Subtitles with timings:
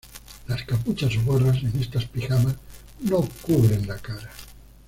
[0.47, 2.55] Las capuchas o gorras en estas pijamas
[3.01, 4.31] no cubren la cara.